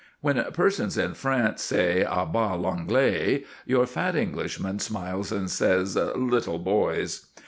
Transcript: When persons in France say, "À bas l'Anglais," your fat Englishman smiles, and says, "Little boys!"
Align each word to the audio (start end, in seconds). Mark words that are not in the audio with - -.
When 0.21 0.43
persons 0.53 0.97
in 0.97 1.13
France 1.13 1.61
say, 1.61 2.03
"À 2.03 2.25
bas 2.31 2.59
l'Anglais," 2.59 3.43
your 3.67 3.85
fat 3.85 4.15
Englishman 4.15 4.79
smiles, 4.79 5.31
and 5.31 5.47
says, 5.47 5.95
"Little 5.95 6.57
boys!" 6.57 7.27